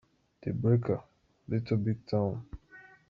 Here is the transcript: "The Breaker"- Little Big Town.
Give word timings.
"The 0.41 0.51
Breaker"- 0.51 0.99
Little 1.47 1.77
Big 1.77 2.07
Town. 2.07 2.43